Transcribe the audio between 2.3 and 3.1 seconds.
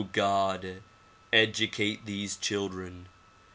children.